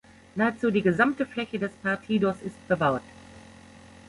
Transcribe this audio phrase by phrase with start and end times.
[0.35, 3.03] Nahezu die gesamte Fläche des Partidos ist bebaut.